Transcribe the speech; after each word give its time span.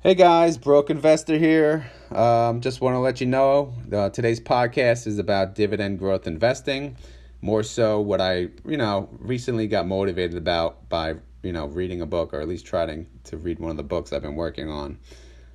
Hey 0.00 0.14
guys, 0.14 0.56
Broke 0.56 0.90
Investor 0.90 1.38
here. 1.38 1.90
Um, 2.12 2.60
just 2.60 2.80
want 2.80 2.94
to 2.94 3.00
let 3.00 3.20
you 3.20 3.26
know 3.26 3.74
uh, 3.92 4.10
today's 4.10 4.38
podcast 4.38 5.08
is 5.08 5.18
about 5.18 5.56
dividend 5.56 5.98
growth 5.98 6.28
investing. 6.28 6.96
More 7.42 7.64
so, 7.64 7.98
what 8.00 8.20
I 8.20 8.46
you 8.64 8.76
know 8.76 9.08
recently 9.18 9.66
got 9.66 9.88
motivated 9.88 10.36
about 10.36 10.88
by 10.88 11.16
you 11.42 11.52
know 11.52 11.66
reading 11.66 12.00
a 12.00 12.06
book 12.06 12.32
or 12.32 12.40
at 12.40 12.46
least 12.46 12.64
trying 12.64 13.08
to 13.24 13.36
read 13.38 13.58
one 13.58 13.72
of 13.72 13.76
the 13.76 13.82
books 13.82 14.12
I've 14.12 14.22
been 14.22 14.36
working 14.36 14.70
on. 14.70 15.00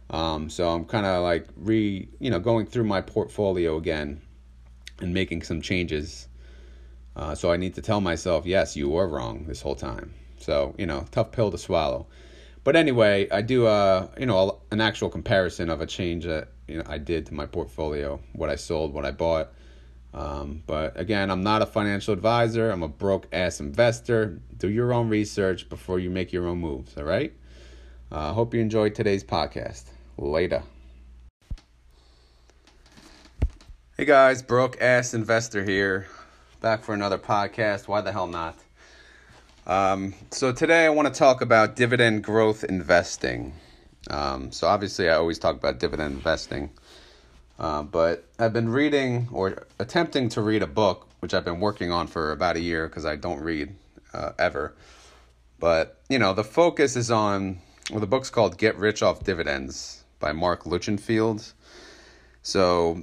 Um, 0.10 0.50
so 0.50 0.70
I'm 0.72 0.84
kind 0.84 1.06
of 1.06 1.24
like 1.24 1.48
re 1.56 2.10
you 2.20 2.30
know 2.30 2.40
going 2.40 2.66
through 2.66 2.84
my 2.84 3.00
portfolio 3.00 3.78
again 3.78 4.22
and 5.00 5.14
making 5.14 5.44
some 5.44 5.62
changes. 5.62 6.28
Uh, 7.16 7.34
so 7.34 7.50
I 7.50 7.56
need 7.56 7.76
to 7.76 7.82
tell 7.82 8.02
myself, 8.02 8.46
yes, 8.46 8.76
you 8.76 8.90
were 8.90 9.08
wrong 9.08 9.46
this 9.46 9.62
whole 9.62 9.76
time. 9.76 10.14
So 10.36 10.76
you 10.78 10.86
know, 10.86 11.06
tough 11.12 11.32
pill 11.32 11.50
to 11.50 11.58
swallow. 11.58 12.08
But 12.64 12.76
anyway, 12.76 13.30
I 13.30 13.42
do 13.42 13.68
uh 13.68 14.08
you 14.18 14.26
know 14.26 14.62
an 14.72 14.82
actual 14.82 15.10
comparison 15.10 15.70
of 15.70 15.82
a 15.82 15.86
change 15.86 16.26
that 16.26 16.50
you 16.68 16.78
know 16.78 16.84
I 16.88 16.98
did 16.98 17.26
to 17.28 17.34
my 17.34 17.46
portfolio, 17.46 18.20
what 18.34 18.50
I 18.50 18.56
sold, 18.56 18.94
what 18.94 19.06
I 19.06 19.12
bought. 19.12 19.52
Um, 20.14 20.62
but 20.68 21.00
again, 21.00 21.32
I'm 21.32 21.42
not 21.42 21.64
a 21.64 21.66
financial 21.66 22.14
advisor. 22.14 22.70
I'm 22.70 22.84
a 22.84 22.88
broke 22.88 23.28
ass 23.34 23.60
investor. 23.60 24.40
Do 24.58 24.70
your 24.70 24.94
own 24.94 25.10
research 25.10 25.68
before 25.70 26.00
you 26.00 26.12
make 26.12 26.32
your 26.32 26.48
own 26.48 26.60
moves. 26.60 26.96
All 26.98 27.04
right. 27.04 27.34
I 28.12 28.30
uh, 28.30 28.34
hope 28.34 28.54
you 28.54 28.62
enjoyed 28.62 28.94
today's 28.94 29.24
podcast. 29.24 29.86
Later. 30.18 30.62
Hey 33.98 34.06
guys, 34.06 34.44
broke 34.44 34.80
ass 34.82 35.14
investor 35.16 35.64
here, 35.64 36.08
back 36.62 36.84
for 36.84 36.94
another 36.94 37.18
podcast. 37.18 37.88
Why 37.88 38.02
the 38.02 38.12
hell 38.12 38.28
not? 38.28 38.58
Um, 39.66 40.14
so 40.30 40.52
today 40.52 40.86
I 40.86 40.90
want 40.90 41.14
to 41.14 41.18
talk 41.18 41.40
about 41.40 41.78
dividend 41.78 42.26
growth 42.26 42.66
investing. 42.66 43.54
Um, 44.10 44.52
so 44.52 44.68
obviously 44.68 45.10
I 45.10 45.16
always 45.16 45.40
talk 45.40 45.56
about 45.56 45.80
dividend 45.80 46.16
investing, 46.16 46.70
uh, 47.58 47.84
but 47.84 48.26
I've 48.38 48.52
been 48.52 48.68
reading 48.68 49.30
or 49.32 49.66
attempting 49.80 50.28
to 50.30 50.42
read 50.42 50.64
a 50.64 50.68
book 50.68 51.08
which 51.22 51.34
I've 51.34 51.46
been 51.46 51.62
working 51.62 51.90
on 51.90 52.08
for 52.08 52.34
about 52.34 52.58
a 52.58 52.60
year 52.60 52.90
because 52.90 53.06
I 53.06 53.16
don't 53.16 53.40
read 53.40 53.74
uh, 54.14 54.34
ever. 54.38 54.76
But 55.60 56.02
you 56.10 56.20
know 56.20 56.34
the 56.34 56.44
focus 56.44 56.98
is 56.98 57.10
on 57.10 57.60
well 57.90 58.02
the 58.02 58.08
book's 58.08 58.30
called 58.30 58.58
Get 58.58 58.76
Rich 58.76 59.02
Off 59.02 59.24
Dividends 59.24 60.04
by 60.20 60.34
Marc 60.34 60.66
Lichtenfeld. 60.66 61.54
So 62.42 63.02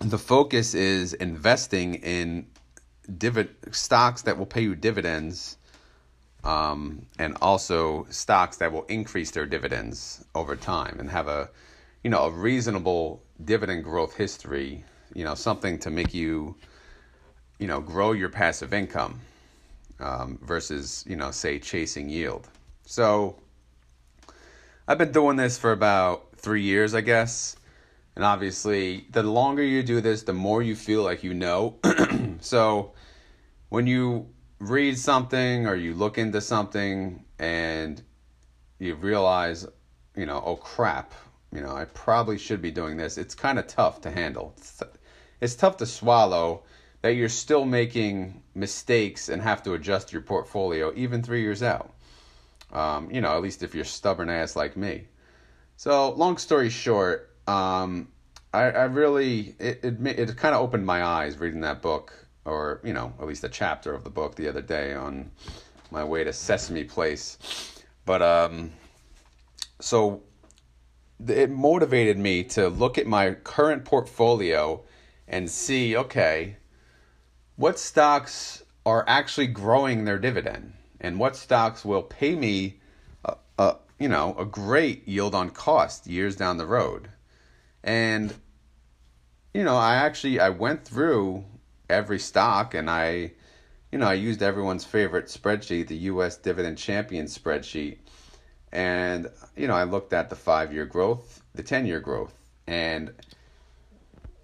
the 0.00 0.18
focus 0.18 0.74
is 0.74 1.14
investing 1.14 1.94
in 1.94 2.48
divid 3.08 3.50
stocks 3.70 4.22
that 4.22 4.36
will 4.36 4.46
pay 4.46 4.62
you 4.62 4.74
dividends 4.74 5.57
um, 6.44 7.06
and 7.18 7.36
also 7.42 8.06
stocks 8.10 8.56
that 8.58 8.72
will 8.72 8.84
increase 8.84 9.30
their 9.30 9.46
dividends 9.46 10.24
over 10.34 10.56
time 10.56 10.96
and 11.00 11.10
have 11.10 11.28
a 11.28 11.50
you 12.02 12.10
know 12.10 12.24
a 12.24 12.30
reasonable 12.30 13.22
dividend 13.44 13.84
growth 13.84 14.16
history 14.16 14.84
you 15.14 15.24
know 15.24 15.34
something 15.34 15.78
to 15.78 15.90
make 15.90 16.14
you 16.14 16.54
you 17.58 17.66
know 17.66 17.80
grow 17.80 18.12
your 18.12 18.28
passive 18.28 18.72
income 18.72 19.20
um, 20.00 20.38
versus 20.42 21.04
you 21.08 21.16
know 21.16 21.30
say 21.30 21.58
chasing 21.58 22.08
yield. 22.08 22.48
So 22.86 23.36
i've 24.86 24.96
been 24.96 25.12
doing 25.12 25.36
this 25.36 25.58
for 25.58 25.72
about 25.72 26.28
three 26.36 26.62
years 26.62 26.94
i 26.94 27.00
guess. 27.00 27.56
And 28.16 28.24
obviously 28.24 29.06
the 29.12 29.22
longer 29.22 29.62
you 29.62 29.82
do 29.82 30.00
this 30.00 30.22
the 30.22 30.32
more 30.32 30.62
you 30.62 30.74
feel 30.76 31.02
like 31.02 31.22
you 31.22 31.34
know. 31.34 31.76
So 32.40 32.92
when 33.68 33.88
you 33.88 34.28
read 34.58 34.98
something 34.98 35.66
or 35.66 35.74
you 35.74 35.94
look 35.94 36.18
into 36.18 36.40
something 36.40 37.24
and 37.38 38.02
you 38.78 38.94
realize, 38.94 39.66
you 40.16 40.26
know, 40.26 40.42
oh 40.44 40.56
crap, 40.56 41.12
you 41.52 41.60
know, 41.60 41.74
I 41.74 41.84
probably 41.86 42.38
should 42.38 42.60
be 42.60 42.70
doing 42.70 42.96
this. 42.96 43.18
It's 43.18 43.34
kind 43.34 43.58
of 43.58 43.66
tough 43.66 44.00
to 44.02 44.10
handle. 44.10 44.54
It's, 44.56 44.82
it's 45.40 45.54
tough 45.54 45.76
to 45.78 45.86
swallow 45.86 46.62
that 47.02 47.14
you're 47.14 47.28
still 47.28 47.64
making 47.64 48.42
mistakes 48.54 49.28
and 49.28 49.40
have 49.40 49.62
to 49.62 49.74
adjust 49.74 50.12
your 50.12 50.22
portfolio 50.22 50.92
even 50.96 51.22
three 51.22 51.42
years 51.42 51.62
out. 51.62 51.94
Um, 52.72 53.10
you 53.10 53.20
know, 53.20 53.34
at 53.36 53.42
least 53.42 53.62
if 53.62 53.74
you're 53.74 53.84
stubborn 53.84 54.28
ass 54.28 54.56
like 54.56 54.76
me. 54.76 55.06
So, 55.76 56.10
long 56.10 56.36
story 56.38 56.68
short, 56.70 57.30
um, 57.46 58.08
I, 58.52 58.64
I 58.64 58.84
really 58.84 59.54
it 59.58 59.80
it, 59.84 60.06
it 60.06 60.36
kind 60.36 60.54
of 60.54 60.60
opened 60.60 60.84
my 60.84 61.04
eyes 61.04 61.38
reading 61.38 61.60
that 61.62 61.80
book 61.80 62.26
or 62.48 62.80
you 62.82 62.92
know 62.92 63.12
at 63.20 63.26
least 63.26 63.44
a 63.44 63.48
chapter 63.48 63.94
of 63.94 64.04
the 64.04 64.10
book 64.10 64.34
the 64.34 64.48
other 64.48 64.62
day 64.62 64.94
on 64.94 65.30
my 65.90 66.04
way 66.04 66.24
to 66.24 66.32
Sesame 66.32 66.84
Place. 66.84 67.38
But 68.04 68.22
um, 68.22 68.72
so 69.80 70.22
it 71.26 71.50
motivated 71.50 72.18
me 72.18 72.44
to 72.44 72.68
look 72.68 72.98
at 72.98 73.06
my 73.06 73.32
current 73.32 73.84
portfolio 73.84 74.82
and 75.26 75.50
see 75.50 75.96
okay, 75.96 76.56
what 77.56 77.78
stocks 77.78 78.62
are 78.86 79.04
actually 79.06 79.48
growing 79.48 80.04
their 80.04 80.18
dividend 80.18 80.72
and 81.00 81.18
what 81.18 81.36
stocks 81.36 81.84
will 81.84 82.02
pay 82.02 82.34
me 82.34 82.80
a, 83.24 83.36
a 83.58 83.76
you 83.98 84.08
know 84.08 84.34
a 84.38 84.44
great 84.44 85.06
yield 85.06 85.34
on 85.34 85.50
cost 85.50 86.06
years 86.06 86.36
down 86.36 86.56
the 86.56 86.66
road 86.66 87.08
and 87.84 88.34
you 89.52 89.62
know 89.62 89.76
i 89.76 89.96
actually 89.96 90.40
i 90.40 90.48
went 90.48 90.84
through 90.84 91.44
every 91.88 92.18
stock 92.18 92.74
and 92.74 92.90
I 92.90 93.32
you 93.90 93.98
know, 93.98 94.06
I 94.06 94.14
used 94.14 94.42
everyone's 94.42 94.84
favorite 94.84 95.26
spreadsheet, 95.26 95.88
the 95.88 95.96
US 95.96 96.36
Dividend 96.36 96.76
Champion 96.76 97.26
spreadsheet. 97.26 97.98
And 98.70 99.28
you 99.56 99.66
know, 99.66 99.74
I 99.74 99.84
looked 99.84 100.12
at 100.12 100.28
the 100.28 100.36
5-year 100.36 100.84
growth, 100.84 101.42
the 101.54 101.62
10-year 101.62 102.00
growth, 102.00 102.34
and 102.66 103.12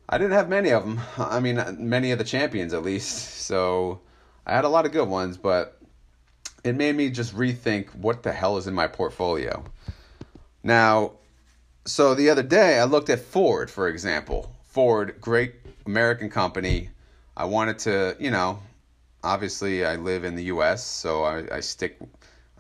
I 0.09 0.17
didn't 0.17 0.33
have 0.33 0.49
many 0.49 0.71
of 0.71 0.85
them. 0.85 1.01
I 1.19 1.41
mean, 1.41 1.63
many 1.79 2.11
of 2.11 2.19
the 2.19 2.25
champions 2.25 2.73
at 2.75 2.83
least. 2.83 3.33
So, 3.45 4.01
I 4.47 4.55
had 4.55 4.65
a 4.65 4.71
lot 4.71 4.87
of 4.87 4.93
good 4.93 5.07
ones, 5.07 5.37
but 5.37 5.79
it 6.65 6.75
made 6.75 6.97
me 6.97 7.11
just 7.11 7.37
rethink 7.37 7.95
what 7.95 8.23
the 8.23 8.33
hell 8.33 8.57
is 8.57 8.67
in 8.67 8.73
my 8.73 8.87
portfolio. 8.87 9.63
Now, 10.63 11.13
so 11.85 12.15
the 12.15 12.31
other 12.31 12.43
day 12.43 12.79
I 12.79 12.85
looked 12.85 13.11
at 13.11 13.21
Ford, 13.21 13.71
for 13.71 13.87
example. 13.87 14.51
Ford, 14.63 15.17
great 15.21 15.57
American 15.85 16.31
company, 16.31 16.89
I 17.37 17.47
wanted 17.47 17.81
to, 17.81 18.17
you 18.21 18.31
know, 18.31 18.61
obviously 19.25 19.85
I 19.85 19.97
live 19.97 20.23
in 20.23 20.37
the 20.37 20.45
U.S., 20.45 20.85
so 20.85 21.25
I, 21.25 21.57
I 21.57 21.61
stick. 21.61 21.99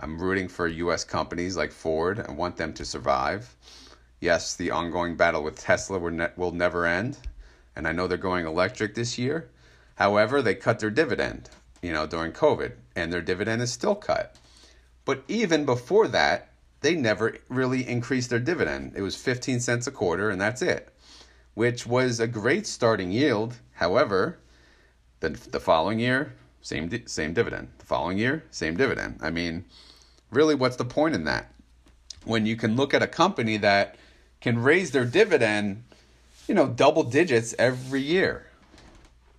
I'm 0.00 0.18
rooting 0.18 0.48
for 0.48 0.66
U.S. 0.66 1.04
companies 1.04 1.56
like 1.56 1.70
Ford. 1.70 2.24
I 2.28 2.32
want 2.32 2.56
them 2.56 2.72
to 2.74 2.84
survive. 2.84 3.54
Yes, 4.18 4.56
the 4.56 4.72
ongoing 4.72 5.14
battle 5.14 5.44
with 5.44 5.60
Tesla 5.60 6.00
will, 6.00 6.10
ne- 6.10 6.32
will 6.36 6.50
never 6.50 6.86
end, 6.86 7.18
and 7.76 7.86
I 7.86 7.92
know 7.92 8.08
they're 8.08 8.18
going 8.18 8.46
electric 8.46 8.96
this 8.96 9.16
year. 9.16 9.48
However, 9.94 10.42
they 10.42 10.56
cut 10.56 10.80
their 10.80 10.90
dividend, 10.90 11.50
you 11.80 11.92
know, 11.92 12.08
during 12.08 12.32
COVID, 12.32 12.72
and 12.96 13.12
their 13.12 13.22
dividend 13.22 13.62
is 13.62 13.72
still 13.72 13.94
cut. 13.94 14.34
But 15.04 15.22
even 15.28 15.64
before 15.64 16.08
that, 16.08 16.48
they 16.80 16.96
never 16.96 17.36
really 17.48 17.86
increased 17.88 18.30
their 18.30 18.40
dividend. 18.40 18.94
It 18.96 19.02
was 19.02 19.14
15 19.14 19.60
cents 19.60 19.86
a 19.86 19.92
quarter, 19.92 20.30
and 20.30 20.40
that's 20.40 20.62
it, 20.62 20.88
which 21.54 21.86
was 21.86 22.18
a 22.18 22.26
great 22.26 22.66
starting 22.66 23.12
yield. 23.12 23.54
However, 23.74 24.38
the, 25.32 25.50
the 25.50 25.60
following 25.60 25.98
year, 25.98 26.34
same 26.62 27.06
same 27.06 27.32
dividend. 27.32 27.68
The 27.78 27.86
following 27.86 28.18
year, 28.18 28.44
same 28.50 28.76
dividend. 28.76 29.18
I 29.20 29.30
mean, 29.30 29.64
really, 30.30 30.54
what's 30.54 30.76
the 30.76 30.84
point 30.84 31.14
in 31.14 31.24
that? 31.24 31.52
When 32.24 32.46
you 32.46 32.56
can 32.56 32.76
look 32.76 32.94
at 32.94 33.02
a 33.02 33.06
company 33.06 33.56
that 33.58 33.96
can 34.40 34.62
raise 34.62 34.90
their 34.90 35.04
dividend, 35.04 35.84
you 36.48 36.54
know, 36.54 36.66
double 36.68 37.02
digits 37.02 37.54
every 37.58 38.00
year. 38.00 38.46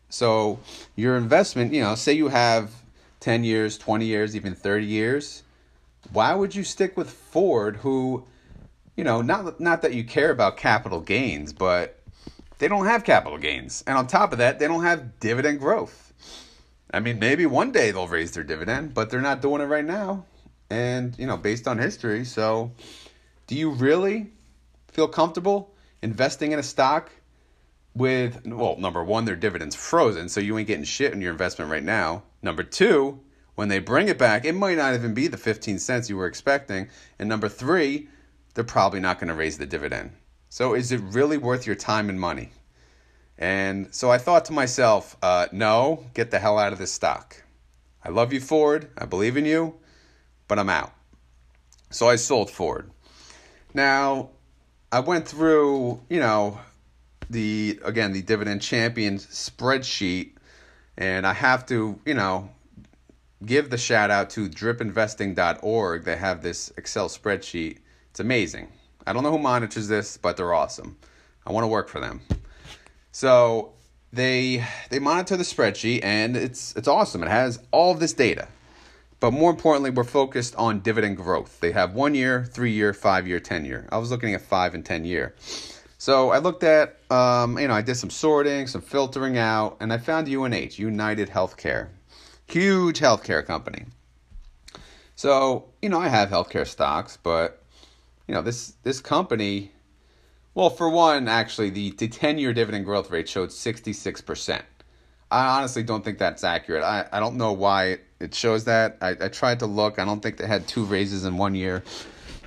So 0.09 0.59
your 0.95 1.17
investment, 1.17 1.73
you 1.73 1.81
know, 1.81 1.95
say 1.95 2.13
you 2.13 2.29
have 2.29 2.71
10 3.19 3.43
years, 3.43 3.77
20 3.77 4.05
years, 4.05 4.35
even 4.35 4.53
30 4.55 4.85
years, 4.85 5.43
why 6.11 6.33
would 6.35 6.53
you 6.55 6.63
stick 6.63 6.95
with 6.95 7.09
Ford 7.09 7.77
who, 7.77 8.25
you 8.95 9.03
know, 9.03 9.21
not 9.21 9.59
not 9.59 9.81
that 9.81 9.93
you 9.93 10.03
care 10.03 10.29
about 10.29 10.57
capital 10.57 11.01
gains, 11.01 11.53
but 11.53 11.99
they 12.57 12.67
don't 12.67 12.85
have 12.85 13.03
capital 13.03 13.37
gains. 13.37 13.83
And 13.87 13.97
on 13.97 14.07
top 14.07 14.31
of 14.31 14.37
that, 14.39 14.59
they 14.59 14.67
don't 14.67 14.83
have 14.83 15.19
dividend 15.19 15.59
growth. 15.59 16.13
I 16.93 16.99
mean, 16.99 17.19
maybe 17.19 17.45
one 17.45 17.71
day 17.71 17.91
they'll 17.91 18.07
raise 18.07 18.31
their 18.31 18.43
dividend, 18.43 18.93
but 18.93 19.09
they're 19.09 19.21
not 19.21 19.41
doing 19.41 19.61
it 19.61 19.65
right 19.65 19.85
now. 19.85 20.25
And, 20.69 21.17
you 21.19 21.27
know, 21.27 21.37
based 21.37 21.67
on 21.67 21.77
history. 21.77 22.25
So, 22.25 22.71
do 23.47 23.55
you 23.55 23.71
really 23.71 24.31
feel 24.87 25.07
comfortable 25.07 25.73
investing 26.01 26.51
in 26.51 26.59
a 26.59 26.63
stock 26.63 27.11
with, 27.95 28.45
well, 28.45 28.77
number 28.77 29.03
one, 29.03 29.25
their 29.25 29.35
dividend's 29.35 29.75
frozen, 29.75 30.29
so 30.29 30.39
you 30.39 30.57
ain't 30.57 30.67
getting 30.67 30.83
shit 30.83 31.13
in 31.13 31.21
your 31.21 31.31
investment 31.31 31.71
right 31.71 31.83
now. 31.83 32.23
Number 32.41 32.63
two, 32.63 33.19
when 33.55 33.69
they 33.69 33.79
bring 33.79 34.09
it 34.09 34.17
back, 34.17 34.45
it 34.45 34.53
might 34.53 34.77
not 34.77 34.93
even 34.93 35.13
be 35.13 35.27
the 35.27 35.37
15 35.37 35.79
cents 35.79 36.09
you 36.09 36.17
were 36.17 36.27
expecting. 36.27 36.89
And 37.17 37.29
number 37.29 37.49
three, 37.49 38.09
they're 38.53 38.63
probably 38.63 38.99
not 38.99 39.19
going 39.19 39.29
to 39.29 39.33
raise 39.33 39.57
the 39.57 39.65
dividend. 39.65 40.11
So 40.55 40.73
is 40.73 40.93
it 40.93 41.01
really 41.01 41.37
worth 41.37 41.67
your 41.67 41.75
time 41.75 42.07
and 42.07 42.17
money? 42.17 42.51
And 43.37 43.93
so 43.93 44.09
I 44.09 44.17
thought 44.17 44.45
to 44.45 44.53
myself, 44.53 45.17
uh, 45.21 45.47
no, 45.51 46.05
get 46.13 46.31
the 46.31 46.39
hell 46.39 46.57
out 46.57 46.71
of 46.71 46.79
this 46.79 46.93
stock. 46.93 47.43
I 48.01 48.07
love 48.07 48.31
you, 48.31 48.39
Ford. 48.39 48.87
I 48.97 49.05
believe 49.05 49.35
in 49.35 49.43
you, 49.43 49.75
but 50.47 50.57
I'm 50.57 50.69
out. 50.69 50.93
So 51.89 52.07
I 52.07 52.15
sold 52.15 52.49
Ford. 52.49 52.89
Now, 53.73 54.29
I 54.93 55.01
went 55.01 55.27
through, 55.27 55.99
you 56.09 56.21
know, 56.21 56.57
the 57.29 57.77
again 57.83 58.13
the 58.13 58.21
dividend 58.21 58.61
champions 58.61 59.27
spreadsheet, 59.27 60.35
and 60.97 61.27
I 61.27 61.33
have 61.33 61.65
to, 61.65 61.99
you 62.05 62.13
know, 62.13 62.49
give 63.45 63.71
the 63.71 63.77
shout 63.77 64.09
out 64.09 64.29
to 64.29 64.47
dripinvesting.org. 64.47 66.05
They 66.05 66.15
have 66.15 66.41
this 66.41 66.71
Excel 66.77 67.09
spreadsheet. 67.09 67.79
It's 68.09 68.21
amazing. 68.21 68.69
I 69.07 69.13
don't 69.13 69.23
know 69.23 69.31
who 69.31 69.39
monitors 69.39 69.87
this, 69.87 70.17
but 70.17 70.37
they're 70.37 70.53
awesome. 70.53 70.97
I 71.45 71.51
want 71.51 71.63
to 71.63 71.67
work 71.67 71.89
for 71.89 71.99
them. 71.99 72.21
So 73.11 73.73
they 74.11 74.65
they 74.89 74.99
monitor 74.99 75.37
the 75.37 75.43
spreadsheet 75.43 76.03
and 76.03 76.35
it's 76.35 76.75
it's 76.75 76.87
awesome. 76.87 77.23
It 77.23 77.29
has 77.29 77.59
all 77.71 77.91
of 77.91 77.99
this 77.99 78.13
data. 78.13 78.47
But 79.19 79.31
more 79.31 79.49
importantly, 79.49 79.89
we're 79.89 80.03
focused 80.03 80.55
on 80.55 80.81
dividend 80.81 81.17
growth. 81.17 81.59
They 81.59 81.71
have 81.71 81.93
one 81.93 82.13
year, 82.13 82.45
three 82.45 82.71
year, 82.71 82.93
five 82.93 83.27
year, 83.27 83.39
ten 83.39 83.65
year. 83.65 83.87
I 83.91 83.97
was 83.97 84.11
looking 84.11 84.33
at 84.33 84.41
five 84.41 84.73
and 84.73 84.85
ten 84.85 85.05
year. 85.05 85.35
So 85.97 86.31
I 86.31 86.39
looked 86.39 86.63
at, 86.63 86.99
um, 87.09 87.57
you 87.57 87.67
know, 87.67 87.73
I 87.73 87.81
did 87.81 87.95
some 87.95 88.09
sorting, 88.09 88.67
some 88.67 88.81
filtering 88.81 89.37
out, 89.37 89.77
and 89.79 89.91
I 89.91 89.97
found 89.97 90.27
UNH, 90.27 90.77
United 90.77 91.29
Healthcare, 91.29 91.87
huge 92.45 92.99
healthcare 92.99 93.43
company. 93.43 93.85
So 95.15 95.65
you 95.81 95.89
know, 95.89 95.99
I 95.99 96.09
have 96.09 96.29
healthcare 96.29 96.67
stocks, 96.67 97.17
but 97.21 97.61
you 98.27 98.33
know, 98.33 98.41
this 98.41 98.73
this 98.83 98.99
company 99.01 99.71
well, 100.55 100.69
for 100.69 100.89
one, 100.89 101.27
actually, 101.27 101.69
the, 101.69 101.91
the 101.91 102.07
10 102.07 102.37
year 102.37 102.53
dividend 102.53 102.85
growth 102.85 103.11
rate 103.11 103.27
showed 103.27 103.49
66%. 103.49 104.61
I 105.29 105.57
honestly 105.57 105.83
don't 105.83 106.03
think 106.03 106.17
that's 106.17 106.45
accurate. 106.45 106.81
I, 106.81 107.05
I 107.11 107.19
don't 107.19 107.35
know 107.35 107.51
why 107.51 107.97
it 108.21 108.33
shows 108.33 108.63
that. 108.63 108.97
I, 109.01 109.09
I 109.19 109.27
tried 109.27 109.59
to 109.59 109.65
look. 109.65 109.99
I 109.99 110.05
don't 110.05 110.23
think 110.23 110.37
they 110.37 110.47
had 110.47 110.65
two 110.65 110.85
raises 110.85 111.25
in 111.25 111.37
one 111.37 111.55
year. 111.55 111.83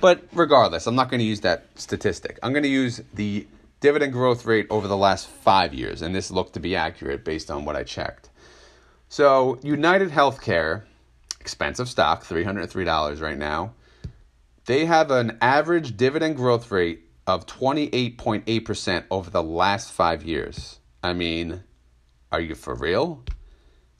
But 0.01 0.23
regardless, 0.33 0.87
I'm 0.87 0.95
not 0.95 1.11
going 1.11 1.19
to 1.19 1.25
use 1.25 1.41
that 1.41 1.67
statistic. 1.75 2.39
I'm 2.41 2.51
going 2.51 2.63
to 2.63 2.69
use 2.69 2.99
the 3.13 3.45
dividend 3.79 4.13
growth 4.13 4.45
rate 4.45 4.65
over 4.71 4.87
the 4.87 4.97
last 4.97 5.27
five 5.27 5.73
years, 5.73 6.01
and 6.01 6.15
this 6.15 6.31
looked 6.31 6.53
to 6.53 6.59
be 6.59 6.75
accurate 6.75 7.23
based 7.23 7.51
on 7.51 7.63
what 7.63 7.75
I 7.75 7.83
checked. 7.83 8.29
So, 9.07 9.59
United 9.61 10.09
Healthcare, 10.09 10.83
expensive 11.39 11.89
stock, 11.89 12.23
$303 12.23 13.21
right 13.21 13.37
now, 13.37 13.73
they 14.65 14.85
have 14.85 15.11
an 15.11 15.37
average 15.41 15.97
dividend 15.97 16.35
growth 16.35 16.71
rate 16.71 17.03
of 17.27 17.45
28.8% 17.45 19.03
over 19.11 19.29
the 19.29 19.43
last 19.43 19.91
five 19.91 20.23
years. 20.23 20.79
I 21.03 21.13
mean, 21.13 21.63
are 22.31 22.41
you 22.41 22.55
for 22.55 22.73
real? 22.75 23.23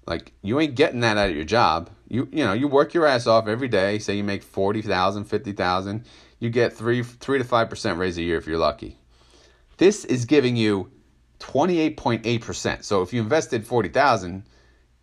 Like 0.05 0.33
you 0.41 0.59
ain't 0.59 0.75
getting 0.75 1.01
that 1.01 1.17
out 1.17 1.29
of 1.29 1.35
your 1.35 1.45
job. 1.45 1.89
You 2.07 2.27
you 2.31 2.43
know, 2.43 2.53
you 2.53 2.67
work 2.67 2.93
your 2.93 3.05
ass 3.05 3.27
off 3.27 3.47
every 3.47 3.67
day, 3.67 3.99
say 3.99 4.15
you 4.15 4.23
make 4.23 4.41
40,000, 4.41 5.25
50,000, 5.25 6.05
you 6.39 6.49
get 6.49 6.73
3 6.73 7.03
3 7.03 7.37
to 7.37 7.45
5% 7.45 7.97
raise 7.97 8.17
a 8.17 8.23
year 8.23 8.37
if 8.37 8.47
you're 8.47 8.57
lucky. 8.57 8.97
This 9.77 10.05
is 10.05 10.25
giving 10.25 10.55
you 10.55 10.91
28.8%. 11.39 12.83
So 12.83 13.01
if 13.01 13.13
you 13.13 13.21
invested 13.21 13.65
40,000, 13.65 14.43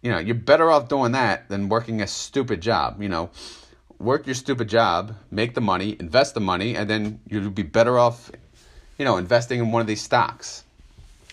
you 0.02 0.10
know, 0.10 0.18
you're 0.18 0.34
better 0.34 0.70
off 0.70 0.88
doing 0.88 1.12
that 1.12 1.48
than 1.48 1.68
working 1.68 2.02
a 2.02 2.06
stupid 2.06 2.60
job, 2.60 3.00
you 3.00 3.08
know 3.08 3.30
work 3.98 4.26
your 4.26 4.34
stupid 4.34 4.68
job, 4.68 5.14
make 5.30 5.54
the 5.54 5.60
money, 5.60 5.96
invest 5.98 6.34
the 6.34 6.40
money, 6.40 6.76
and 6.76 6.88
then 6.88 7.20
you'll 7.28 7.50
be 7.50 7.62
better 7.62 7.98
off, 7.98 8.30
you 8.98 9.04
know, 9.04 9.16
investing 9.16 9.58
in 9.58 9.72
one 9.72 9.80
of 9.80 9.86
these 9.86 10.02
stocks. 10.02 10.64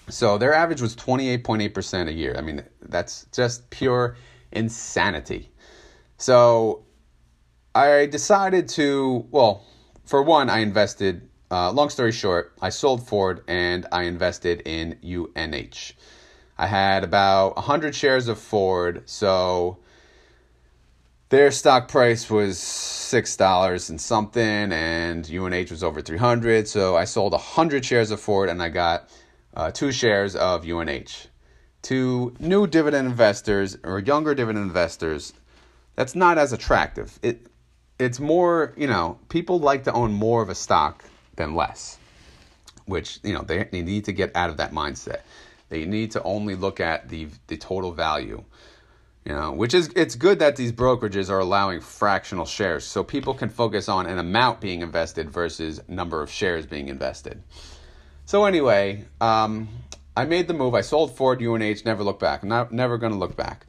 So 0.09 0.37
their 0.37 0.53
average 0.53 0.81
was 0.81 0.95
28.8% 0.95 2.07
a 2.07 2.13
year. 2.13 2.35
I 2.37 2.41
mean, 2.41 2.63
that's 2.81 3.25
just 3.31 3.69
pure 3.69 4.17
insanity. 4.51 5.49
So 6.17 6.83
I 7.73 8.05
decided 8.05 8.67
to, 8.69 9.25
well, 9.31 9.65
for 10.05 10.21
one, 10.21 10.49
I 10.49 10.59
invested, 10.59 11.27
uh, 11.49 11.71
long 11.71 11.89
story 11.89 12.11
short, 12.11 12.53
I 12.61 12.69
sold 12.69 13.07
Ford 13.07 13.43
and 13.47 13.85
I 13.91 14.03
invested 14.03 14.61
in 14.65 14.97
UNH. 15.03 15.93
I 16.57 16.67
had 16.67 17.03
about 17.03 17.55
100 17.55 17.95
shares 17.95 18.27
of 18.27 18.37
Ford, 18.37 19.03
so 19.05 19.77
their 21.33 21.49
stock 21.49 21.87
price 21.87 22.29
was 22.29 22.59
six 22.59 23.35
dollars 23.35 23.89
and 23.89 23.99
something, 23.99 24.71
and 24.71 25.27
UNH 25.27 25.71
was 25.71 25.83
over 25.83 25.99
three 25.99 26.19
hundred. 26.19 26.67
So 26.67 26.95
I 26.95 27.05
sold 27.05 27.33
hundred 27.33 27.83
shares 27.83 28.11
of 28.11 28.19
Ford, 28.19 28.49
and 28.49 28.61
I 28.61 28.69
got 28.69 29.09
uh, 29.55 29.71
two 29.71 29.91
shares 29.91 30.35
of 30.35 30.63
UNH. 30.63 31.27
To 31.89 32.35
new 32.39 32.67
dividend 32.67 33.07
investors 33.07 33.75
or 33.83 33.97
younger 33.97 34.35
dividend 34.35 34.63
investors, 34.63 35.33
that's 35.95 36.13
not 36.13 36.37
as 36.37 36.53
attractive. 36.53 37.17
It 37.23 37.47
it's 37.97 38.19
more 38.19 38.75
you 38.77 38.85
know 38.85 39.17
people 39.29 39.59
like 39.59 39.85
to 39.85 39.93
own 39.93 40.13
more 40.13 40.43
of 40.43 40.49
a 40.49 40.55
stock 40.55 41.03
than 41.35 41.55
less, 41.55 41.97
which 42.85 43.19
you 43.23 43.33
know 43.33 43.41
they, 43.41 43.63
they 43.71 43.81
need 43.81 44.05
to 44.05 44.13
get 44.13 44.35
out 44.35 44.51
of 44.51 44.57
that 44.57 44.71
mindset. 44.71 45.21
They 45.69 45.85
need 45.85 46.11
to 46.11 46.21
only 46.21 46.53
look 46.53 46.79
at 46.79 47.09
the 47.09 47.27
the 47.47 47.57
total 47.57 47.91
value 47.91 48.43
you 49.25 49.33
know 49.33 49.51
which 49.51 49.73
is 49.73 49.89
it's 49.95 50.15
good 50.15 50.39
that 50.39 50.55
these 50.55 50.71
brokerages 50.71 51.29
are 51.29 51.39
allowing 51.39 51.79
fractional 51.79 52.45
shares 52.45 52.85
so 52.85 53.03
people 53.03 53.33
can 53.33 53.49
focus 53.49 53.87
on 53.87 54.05
an 54.05 54.17
amount 54.17 54.59
being 54.59 54.81
invested 54.81 55.29
versus 55.29 55.81
number 55.87 56.21
of 56.21 56.29
shares 56.29 56.65
being 56.65 56.89
invested. 56.89 57.41
So 58.25 58.45
anyway 58.45 59.05
um, 59.21 59.69
i 60.15 60.25
made 60.25 60.47
the 60.47 60.53
move. 60.53 60.75
I 60.75 60.81
sold 60.81 61.15
ford 61.15 61.39
unh 61.39 61.85
never 61.85 62.03
look 62.03 62.19
back. 62.19 62.43
Not, 62.43 62.71
never 62.71 62.97
going 62.97 63.13
to 63.13 63.17
look 63.17 63.35
back. 63.35 63.65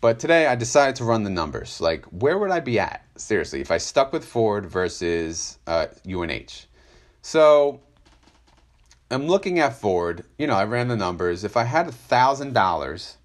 But 0.00 0.18
today 0.18 0.46
i 0.46 0.54
decided 0.54 0.96
to 0.96 1.04
run 1.04 1.22
the 1.22 1.30
numbers. 1.30 1.80
Like 1.80 2.04
where 2.06 2.38
would 2.38 2.50
i 2.50 2.60
be 2.60 2.78
at? 2.78 3.04
Seriously 3.16 3.60
if 3.60 3.70
i 3.70 3.78
stuck 3.78 4.12
with 4.12 4.24
ford 4.24 4.66
versus 4.66 5.58
uh, 5.66 5.86
unh 6.06 6.66
so 7.20 7.80
i'm 9.10 9.26
looking 9.26 9.58
at 9.58 9.78
ford. 9.78 10.24
You 10.38 10.46
know 10.46 10.54
i 10.54 10.64
ran 10.64 10.88
the 10.88 10.96
numbers. 10.96 11.44
If 11.44 11.58
i 11.58 11.64
had 11.64 11.88
a 11.88 11.92
thousand 11.92 12.54
dollars 12.54 13.18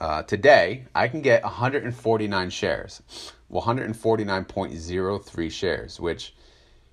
uh, 0.00 0.22
today, 0.22 0.86
I 0.94 1.08
can 1.08 1.22
get 1.22 1.42
149 1.44 2.50
shares. 2.50 3.02
149.03 3.50 5.50
shares, 5.50 5.98
which, 6.00 6.34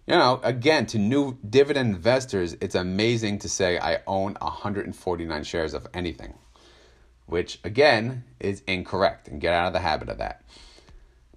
you 0.05 0.15
know, 0.15 0.39
again, 0.43 0.85
to 0.87 0.99
new 0.99 1.37
dividend 1.49 1.95
investors, 1.95 2.55
it's 2.61 2.75
amazing 2.75 3.39
to 3.39 3.49
say 3.49 3.79
I 3.79 3.99
own 4.05 4.37
149 4.39 5.43
shares 5.43 5.73
of 5.73 5.87
anything, 5.93 6.35
which, 7.25 7.59
again, 7.63 8.23
is 8.39 8.61
incorrect 8.67 9.27
and 9.27 9.41
get 9.41 9.53
out 9.53 9.67
of 9.67 9.73
the 9.73 9.79
habit 9.79 10.09
of 10.09 10.19
that. 10.19 10.43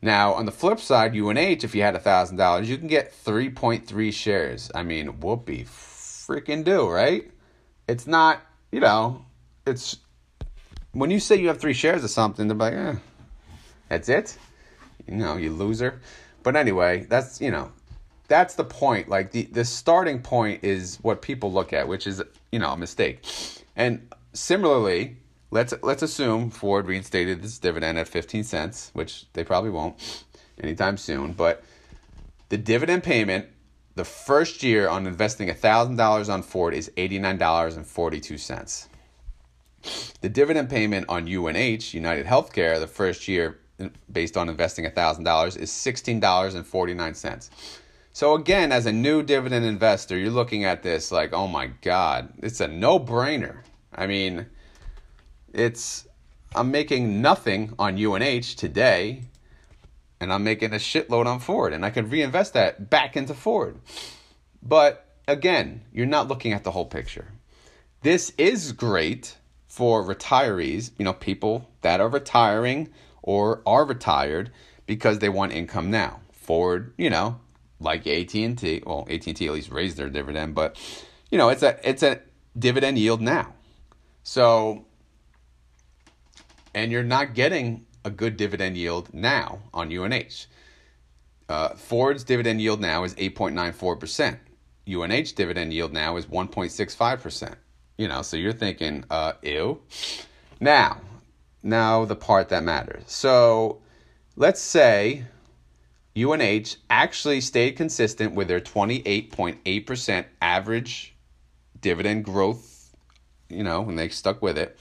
Now, 0.03 0.35
on 0.35 0.45
the 0.45 0.53
flip 0.53 0.81
side, 0.81 1.17
UNH, 1.17 1.65
if 1.65 1.75
you 1.75 1.81
had 1.81 1.95
$1,000, 1.95 2.67
you 2.67 2.77
can 2.77 2.89
get 2.89 3.11
3.3 3.11 4.13
shares. 4.13 4.71
I 4.75 4.83
mean, 4.83 5.21
whoopee 5.21 5.65
freaking 5.65 6.63
do, 6.63 6.91
right? 6.91 7.31
It's 7.89 8.07
not, 8.07 8.43
you 8.71 8.81
know, 8.81 9.25
it's 9.67 9.97
when 10.95 11.11
you 11.11 11.21
say 11.21 11.37
you 11.37 11.49
have 11.49 11.61
three 11.61 11.75
shares 11.75 12.03
of 12.03 12.11
something, 12.11 12.49
they're 12.49 12.57
like, 12.57 12.73
eh, 12.73 12.95
that's 13.89 14.09
it. 14.09 14.39
You 15.07 15.17
know, 15.17 15.37
you 15.37 15.53
loser. 15.53 16.01
But 16.43 16.57
anyway, 16.57 17.07
that's 17.09 17.41
you 17.41 17.51
know, 17.51 17.73
that's 18.29 18.55
the 18.55 18.65
point. 18.65 19.09
Like 19.09 19.33
the 19.33 19.43
the 19.45 19.65
starting 19.65 20.23
point 20.23 20.65
is 20.65 20.99
what 21.03 21.21
people 21.21 21.53
look 21.53 21.73
at, 21.73 21.87
which 21.89 22.07
is 22.07 22.23
you 22.51 22.59
know 22.59 22.71
a 22.71 22.77
mistake. 22.77 23.25
And 23.77 24.09
similarly, 24.33 25.17
let's 25.51 25.75
let's 25.83 26.03
assume 26.03 26.51
Ford 26.51 26.87
reinstated 26.87 27.43
this 27.43 27.59
dividend 27.59 27.99
at 27.99 28.09
fifteen 28.09 28.45
cents, 28.45 28.91
which 28.95 29.27
they 29.35 29.45
probably 29.45 29.71
won't 29.71 30.25
anytime 30.63 30.97
soon. 30.97 31.33
But 31.33 31.63
the 32.49 32.57
dividend 32.57 33.03
payment 33.03 33.49
the 33.95 34.05
first 34.05 34.63
year 34.63 34.89
on 34.89 35.07
investing 35.07 35.49
$1,000 35.49 36.33
on 36.33 36.43
Ford 36.43 36.75
is 36.75 36.91
$89.42. 36.97 38.89
The 40.21 40.29
dividend 40.29 40.71
payment 40.71 41.07
on 41.09 41.25
UNH, 41.25 41.95
United 41.95 42.27
Healthcare, 42.27 42.79
the 42.81 42.87
first 42.87 43.29
year 43.29 43.59
based 44.11 44.37
on 44.37 44.49
investing 44.49 44.85
$1,000 44.85 45.59
is 45.59 45.71
$16.49. 45.71 47.51
So 48.13 48.35
again, 48.35 48.71
as 48.71 48.87
a 48.87 48.93
new 48.93 49.23
dividend 49.25 49.65
investor, 49.65 50.17
you're 50.17 50.31
looking 50.31 50.65
at 50.65 50.85
this 50.85 51.11
like, 51.11 51.33
"Oh 51.33 51.49
my 51.49 51.67
god, 51.83 52.33
it's 52.43 52.61
a 52.61 52.69
no-brainer." 52.69 53.59
I 53.93 54.07
mean, 54.07 54.47
it's 55.53 56.07
I'm 56.55 56.71
making 56.71 57.21
nothing 57.21 57.75
on 57.79 57.99
UNH 57.99 58.55
today 58.57 59.25
and 60.21 60.33
I'm 60.33 60.45
making 60.45 60.73
a 60.73 60.77
shitload 60.77 61.27
on 61.27 61.41
Ford 61.41 61.73
and 61.73 61.85
I 61.85 61.91
can 61.91 62.09
reinvest 62.09 62.53
that 62.53 62.89
back 62.89 63.17
into 63.17 63.35
Ford. 63.35 63.81
But 64.63 65.07
again, 65.27 65.83
you're 65.93 66.07
not 66.07 66.29
looking 66.29 66.53
at 66.53 66.63
the 66.63 66.71
whole 66.71 66.87
picture. 66.87 67.33
This 68.03 68.33
is 68.39 68.71
great 68.71 69.37
for 69.75 70.05
retirees, 70.05 70.93
you 70.99 71.05
know, 71.05 71.13
people 71.13 71.69
that 71.81 72.01
are 72.01 72.09
retiring 72.09 72.89
or 73.23 73.61
are 73.67 73.85
retired 73.85 74.53
because 74.87 75.19
they 75.19 75.29
want 75.29 75.53
income 75.53 75.91
now. 75.91 76.21
Ford, 76.31 76.95
you 76.97 77.11
know, 77.11 77.41
like 77.81 78.07
AT&T, 78.07 78.85
well, 78.87 79.05
AT&T 79.11 79.45
at 79.45 79.53
least 79.53 79.73
raised 79.73 79.97
their 79.97 80.09
dividend, 80.09 80.55
but 80.55 80.79
you 81.29 81.39
know, 81.39 81.49
it's 81.49 81.65
a 81.65 81.77
it's 81.83 82.05
a 82.05 82.21
dividend 82.57 83.01
yield 83.01 83.21
now. 83.21 83.53
So 84.23 84.87
and 86.73 86.93
you're 86.93 87.03
not 87.03 87.35
getting 87.35 87.85
a 88.05 88.11
good 88.11 88.37
dividend 88.37 88.77
yield 88.77 89.13
now 89.13 89.59
on 89.73 89.91
UNH. 89.91 90.47
uh, 91.49 91.71
Ford's 91.71 92.23
dividend 92.23 92.61
yield 92.61 92.81
now 92.81 93.03
is 93.03 93.15
8.94%. 93.17 94.39
UNH 94.87 95.35
dividend 95.35 95.73
yield 95.73 95.93
now 95.93 96.17
is 96.17 96.27
1.65%. 96.27 97.57
You 97.97 98.09
know, 98.09 98.23
so 98.23 98.37
you're 98.37 98.53
thinking, 98.53 99.05
uh, 99.11 99.35
ew. 99.43 99.81
Now, 100.61 101.01
now 101.63 102.05
the 102.05 102.17
part 102.17 102.49
that 102.49 102.63
matters. 102.63 103.05
So 103.07 103.81
let's 104.37 104.61
say 104.61 105.25
UNH 106.17 106.77
actually 106.91 107.41
stayed 107.41 107.77
consistent 107.77 108.35
with 108.35 108.49
their 108.49 108.61
28.8% 108.61 110.25
average 110.41 111.15
dividend 111.81 112.25
growth, 112.25 112.95
you 113.49 113.63
know, 113.63 113.81
when 113.81 113.97
they 113.97 114.09
stuck 114.09 114.43
with 114.43 114.59
it. 114.59 114.79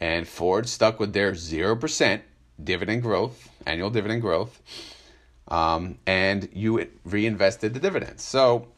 And 0.00 0.28
Ford 0.28 0.68
stuck 0.68 1.00
with 1.00 1.12
their 1.12 1.32
0% 1.32 2.20
dividend 2.62 3.02
growth, 3.02 3.50
annual 3.66 3.90
dividend 3.90 4.22
growth. 4.22 4.60
Um, 5.48 5.98
and 6.06 6.48
you 6.52 6.86
reinvested 7.04 7.72
the 7.72 7.80
dividends. 7.80 8.22
So 8.22 8.68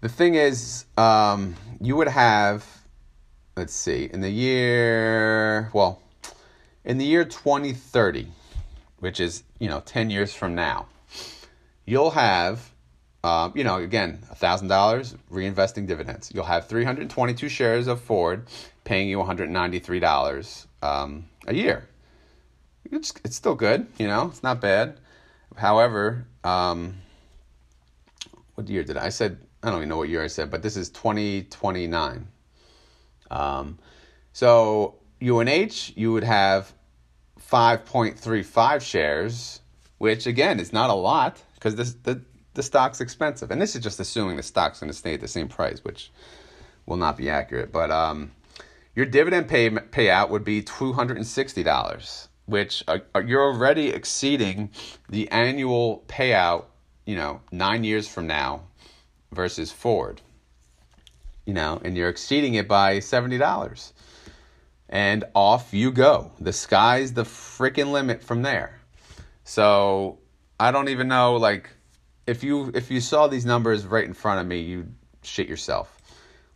the 0.00 0.08
thing 0.08 0.34
is, 0.34 0.84
um, 0.96 1.56
you 1.80 1.96
would 1.96 2.08
have, 2.08 2.66
let's 3.56 3.74
see, 3.74 4.08
in 4.12 4.20
the 4.20 4.30
year, 4.30 5.70
well, 5.72 6.02
in 6.84 6.98
the 6.98 7.04
year 7.04 7.24
2030, 7.24 8.28
which 8.98 9.18
is, 9.18 9.42
you 9.58 9.68
know, 9.68 9.80
10 9.80 10.10
years 10.10 10.34
from 10.34 10.54
now, 10.54 10.86
you'll 11.86 12.10
have, 12.10 12.70
uh, 13.24 13.50
you 13.54 13.64
know, 13.64 13.76
again, 13.76 14.18
$1,000 14.34 15.16
reinvesting 15.32 15.86
dividends. 15.86 16.30
You'll 16.34 16.44
have 16.44 16.68
322 16.68 17.48
shares 17.48 17.86
of 17.86 18.00
Ford 18.00 18.46
paying 18.84 19.08
you 19.08 19.18
$193 19.18 20.66
um, 20.82 21.24
a 21.46 21.54
year. 21.54 21.88
It's, 22.92 23.14
it's 23.24 23.36
still 23.36 23.54
good, 23.54 23.86
you 23.98 24.06
know, 24.06 24.26
it's 24.26 24.42
not 24.42 24.60
bad. 24.60 24.98
However, 25.56 26.26
um, 26.44 26.96
what 28.54 28.68
year 28.68 28.84
did 28.84 28.98
I, 28.98 29.06
I 29.06 29.08
said 29.08 29.38
I 29.62 29.68
don't 29.68 29.78
even 29.78 29.88
know 29.88 29.98
what 29.98 30.08
year 30.08 30.22
I 30.22 30.28
said, 30.28 30.50
but 30.50 30.62
this 30.62 30.76
is 30.76 30.88
2029. 30.90 32.28
Um, 33.30 33.78
so 34.32 34.96
UNH, 35.22 35.92
you 35.96 36.12
would 36.12 36.24
have 36.24 36.72
5.35 37.50 38.80
shares, 38.80 39.60
which 39.98 40.26
again 40.26 40.60
is 40.60 40.72
not 40.72 40.88
a 40.88 40.94
lot 40.94 41.42
because 41.54 41.76
this 41.76 41.92
the 41.92 42.22
the 42.54 42.62
stock's 42.62 43.00
expensive, 43.00 43.50
and 43.52 43.62
this 43.62 43.76
is 43.76 43.82
just 43.82 44.00
assuming 44.00 44.36
the 44.36 44.42
stock's 44.42 44.80
going 44.80 44.90
to 44.90 44.96
stay 44.96 45.14
at 45.14 45.20
the 45.20 45.28
same 45.28 45.46
price, 45.46 45.84
which 45.84 46.10
will 46.86 46.96
not 46.96 47.16
be 47.16 47.30
accurate. 47.30 47.70
But 47.70 47.92
um, 47.92 48.32
your 48.96 49.06
dividend 49.06 49.48
pay 49.48 49.70
payout 49.70 50.30
would 50.30 50.44
be 50.44 50.62
two 50.62 50.92
hundred 50.92 51.16
and 51.16 51.26
sixty 51.26 51.62
dollars, 51.62 52.28
which 52.46 52.82
uh, 52.88 52.98
you're 53.24 53.44
already 53.44 53.90
exceeding 53.90 54.70
the 55.08 55.30
annual 55.30 56.04
payout. 56.08 56.64
You 57.06 57.16
know, 57.16 57.40
nine 57.52 57.84
years 57.84 58.08
from 58.08 58.26
now 58.26 58.62
versus 59.32 59.72
Ford. 59.72 60.20
You 61.44 61.54
know, 61.54 61.80
and 61.84 61.96
you're 61.96 62.08
exceeding 62.08 62.54
it 62.54 62.68
by 62.68 62.98
$70. 62.98 63.92
And 64.88 65.24
off 65.34 65.72
you 65.72 65.92
go. 65.92 66.32
The 66.40 66.52
sky's 66.52 67.12
the 67.12 67.22
freaking 67.22 67.92
limit 67.92 68.22
from 68.22 68.42
there. 68.42 68.80
So 69.44 70.18
I 70.58 70.70
don't 70.70 70.88
even 70.88 71.08
know 71.08 71.36
like 71.36 71.70
if 72.26 72.44
you 72.44 72.70
if 72.74 72.90
you 72.90 73.00
saw 73.00 73.26
these 73.26 73.46
numbers 73.46 73.86
right 73.86 74.04
in 74.04 74.14
front 74.14 74.40
of 74.40 74.46
me, 74.46 74.60
you'd 74.60 74.94
shit 75.22 75.48
yourself. 75.48 75.96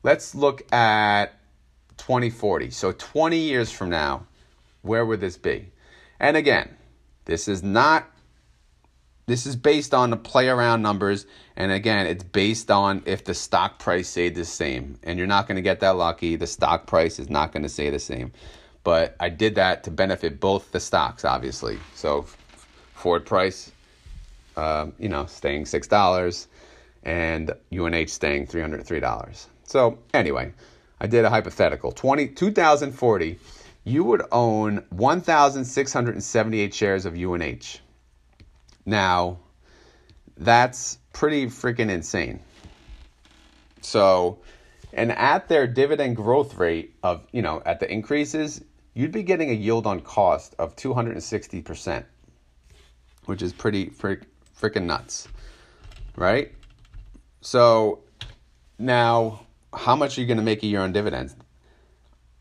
Let's 0.03 0.35
look 0.35 0.71
at 0.73 1.33
2040. 1.97 2.71
So 2.71 2.93
20 2.93 3.39
years 3.39 3.71
from 3.73 3.91
now, 3.91 4.27
where 4.83 5.05
would 5.07 5.21
this 5.21 5.37
be? 5.37 5.73
And 6.21 6.37
again, 6.37 6.77
this 7.25 7.49
is 7.49 7.63
not 7.63 8.09
this 9.27 9.47
is 9.47 9.57
based 9.57 9.95
on 9.95 10.11
the 10.11 10.17
play 10.17 10.49
around 10.49 10.83
numbers 10.83 11.27
and 11.57 11.73
again 11.73 12.07
it's 12.07 12.25
based 12.25 12.71
on 12.71 13.03
if 13.07 13.25
the 13.25 13.35
stock 13.35 13.79
price 13.79 14.09
stayed 14.09 14.35
the 14.35 14.45
same. 14.45 14.99
And 15.03 15.19
you're 15.19 15.27
not 15.29 15.47
going 15.47 15.57
to 15.57 15.63
get 15.63 15.81
that 15.81 15.97
lucky. 15.97 16.37
The 16.37 16.47
stock 16.47 16.87
price 16.87 17.19
is 17.19 17.31
not 17.31 17.53
going 17.53 17.63
to 17.63 17.69
stay 17.69 17.91
the 17.91 17.99
same. 17.99 18.33
But 18.83 19.17
i 19.19 19.29
did 19.31 19.55
that 19.55 19.85
to 19.85 19.91
benefit 19.91 20.41
both 20.41 20.73
the 20.73 20.81
stocks 20.81 21.25
obviously. 21.25 21.79
So 21.95 22.27
ford 22.95 23.25
price 23.25 23.73
uh, 24.57 24.87
you 24.99 25.09
know 25.09 25.27
staying 25.27 25.67
six 25.67 25.87
dollars 25.89 26.49
and 27.03 27.53
unh 27.71 28.09
staying 28.09 28.47
$303 28.47 29.47
so 29.65 29.99
anyway 30.15 30.53
i 31.01 31.07
did 31.07 31.25
a 31.25 31.31
hypothetical. 31.31 31.93
20, 31.93 32.29
2040 32.29 33.39
you 33.87 34.03
would 34.03 34.23
own 34.33 34.83
1678 34.91 36.73
shares 36.75 37.05
of 37.05 37.15
unh 37.15 37.81
now, 38.87 39.39
that's 40.37 40.99
pretty 41.13 41.47
freaking 41.47 41.91
insane. 41.91 42.41
So, 43.81 44.39
and 44.93 45.13
at 45.13 45.49
their 45.49 45.67
dividend 45.67 46.17
growth 46.17 46.55
rate 46.55 46.95
of, 47.03 47.27
you 47.33 47.43
know, 47.43 47.63
at 47.65 47.81
the 47.81 47.91
increases, 47.91 48.63
you'd 48.95 49.13
be 49.13 49.23
getting 49.23 49.51
a 49.51 49.55
yield 49.55 49.87
on 49.87 50.01
cost 50.01 50.55
of 50.59 50.77
260%, 50.77 52.05
which 53.27 53.43
is 53.43 53.53
pretty 53.53 53.89
frick, 53.91 54.23
freaking 54.59 54.85
nuts, 54.85 55.29
right? 56.17 56.53
So, 57.41 58.01
now, 58.79 59.47
how 59.73 59.97
much 59.97 60.17
are 60.17 60.21
you 60.21 60.27
going 60.27 60.39
to 60.39 60.45
make 60.45 60.63
a 60.63 60.67
year 60.67 60.81
on 60.81 60.93
dividends? 60.93 61.37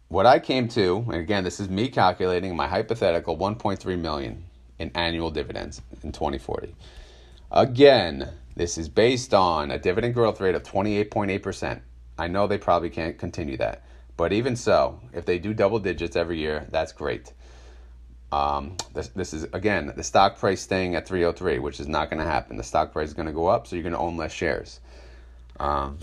What 0.08 0.26
I 0.26 0.40
came 0.40 0.68
to, 0.70 0.98
and 1.08 1.16
again, 1.16 1.44
this 1.44 1.60
is 1.60 1.70
me 1.70 1.90
calculating 1.90 2.56
my 2.56 2.68
hypothetical 2.68 3.38
1.3 3.38 4.00
million 4.00 4.44
in 4.84 4.92
annual 4.96 5.32
dividends 5.32 5.82
in 6.04 6.12
2040. 6.12 6.76
Again, 7.52 8.30
this 8.56 8.78
is 8.78 8.90
based 8.90 9.34
on 9.34 9.72
a 9.72 9.80
dividend 9.80 10.14
growth 10.14 10.40
rate 10.40 10.56
of 10.56 10.64
28.8%. 10.64 11.82
I 12.18 12.28
know 12.28 12.46
they 12.46 12.60
probably 12.60 12.92
can't 12.92 13.18
continue 13.18 13.58
that, 13.58 13.84
but 14.18 14.32
even 14.34 14.56
so, 14.56 15.00
if 15.14 15.26
they 15.26 15.40
do 15.40 15.54
double 15.54 15.80
digits 15.80 16.16
every 16.16 16.38
year, 16.38 16.68
that's 16.70 16.92
great. 16.92 17.34
Um, 18.32 18.78
this, 18.94 19.10
this 19.10 19.34
is 19.34 19.44
again 19.54 19.94
the 19.96 20.04
stock 20.04 20.40
price 20.40 20.62
staying 20.62 20.96
at 20.96 21.08
303, 21.08 21.60
which 21.60 21.80
is 21.80 21.88
not 21.88 22.10
going 22.10 22.20
to 22.20 22.30
happen. 22.30 22.58
The 22.58 22.64
stock 22.64 22.92
price 22.92 23.08
is 23.10 23.14
going 23.14 23.28
to 23.28 23.32
go 23.32 23.48
up, 23.48 23.68
so 23.68 23.76
you're 23.76 23.84
going 23.84 23.94
to 23.94 24.00
own 24.00 24.18
less 24.18 24.32
shares. 24.32 24.80
Um, 25.60 26.00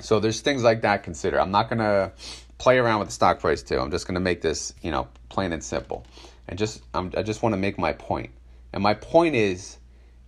so 0.00 0.20
there's 0.20 0.40
things 0.40 0.62
like 0.62 0.82
that 0.82 1.02
consider. 1.02 1.40
I'm 1.40 1.50
not 1.50 1.68
going 1.68 1.80
to 1.80 2.12
play 2.58 2.78
around 2.78 3.00
with 3.00 3.08
the 3.08 3.14
stock 3.14 3.40
price 3.40 3.62
too. 3.62 3.78
I'm 3.78 3.90
just 3.90 4.06
going 4.06 4.14
to 4.14 4.20
make 4.20 4.42
this, 4.42 4.74
you 4.82 4.92
know, 4.92 5.08
plain 5.28 5.52
and 5.52 5.62
simple 5.62 6.06
and 6.48 6.58
just 6.58 6.82
I'm, 6.94 7.12
I 7.16 7.22
just 7.22 7.42
want 7.42 7.52
to 7.52 7.56
make 7.56 7.78
my 7.78 7.92
point. 7.92 8.30
And 8.72 8.82
my 8.82 8.94
point 8.94 9.34
is, 9.34 9.78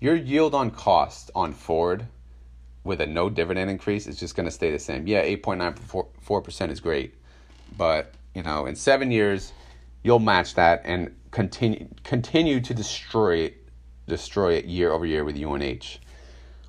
your 0.00 0.14
yield 0.14 0.54
on 0.54 0.70
cost 0.70 1.30
on 1.34 1.52
Ford 1.52 2.06
with 2.84 3.00
a 3.00 3.06
no 3.06 3.28
dividend 3.28 3.70
increase 3.70 4.06
is 4.06 4.18
just 4.18 4.36
going 4.36 4.46
to 4.46 4.52
stay 4.52 4.70
the 4.70 4.78
same. 4.78 5.06
Yeah, 5.06 5.24
8.94 5.24 6.44
percent 6.44 6.72
is 6.72 6.80
great, 6.80 7.14
but 7.76 8.14
you 8.34 8.42
know, 8.42 8.66
in 8.66 8.76
seven 8.76 9.10
years, 9.10 9.52
you'll 10.02 10.18
match 10.18 10.54
that 10.54 10.82
and 10.84 11.14
continue 11.30 11.88
continue 12.04 12.60
to 12.60 12.74
destroy 12.74 13.38
it, 13.38 13.68
destroy 14.06 14.54
it 14.54 14.66
year 14.66 14.92
over 14.92 15.06
year 15.06 15.24
with 15.24 15.36
UNH. 15.42 15.98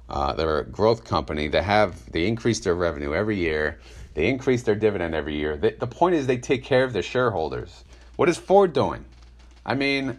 Uh, 0.10 0.34
they're 0.34 0.60
a 0.60 0.66
growth 0.66 1.04
company. 1.04 1.48
They 1.48 1.62
have 1.62 2.12
they 2.12 2.28
increase 2.28 2.60
their 2.62 2.76
revenue 2.76 3.14
every 3.14 3.38
year. 3.38 3.80
They 4.14 4.30
increase 4.30 4.64
their 4.64 4.76
dividend 4.76 5.14
every 5.14 5.36
year. 5.36 5.58
the 5.58 5.88
point 5.88 6.16
is 6.16 6.26
they 6.26 6.38
take 6.38 6.64
care 6.64 6.84
of 6.84 6.94
their 6.94 7.04
shareholders. 7.04 7.84
What 8.16 8.30
is 8.30 8.38
Ford 8.38 8.74
doing? 8.74 9.06
I 9.68 9.76
mean, 9.76 10.18